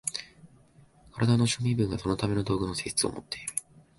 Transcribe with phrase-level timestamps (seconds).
[1.19, 3.53] 身体の諸部分はそのための道具の性質をもっている。